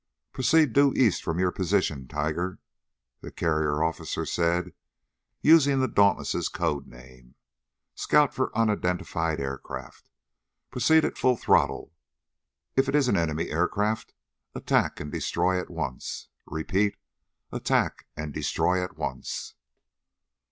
"Proceed 0.33 0.73
due 0.73 0.93
east 0.95 1.23
from 1.23 1.37
your 1.37 1.51
position, 1.51 2.07
Tiger!" 2.07 2.57
the 3.19 3.31
carrier 3.31 3.83
officer 3.83 4.25
said, 4.25 4.73
using 5.43 5.79
the 5.79 5.87
Dauntless' 5.87 6.49
code 6.49 6.87
name. 6.87 7.35
"Scout 7.93 8.33
for 8.33 8.49
unidentified 8.57 9.39
aircraft. 9.39 10.09
Proceed 10.71 11.05
at 11.05 11.19
full 11.19 11.37
throttle. 11.37 11.93
If 12.75 12.89
it 12.89 12.95
is 12.95 13.09
an 13.09 13.15
enemy 13.15 13.51
aircraft, 13.51 14.15
attack 14.55 14.99
and 14.99 15.11
destroy 15.11 15.59
at 15.59 15.69
once. 15.69 16.29
Repeat! 16.47 16.95
Attack 17.51 18.07
and 18.17 18.33
destroy 18.33 18.83
at 18.83 18.97
once!" 18.97 19.53